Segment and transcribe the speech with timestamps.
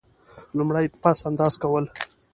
[0.57, 1.85] لومړی: پس انداز کول.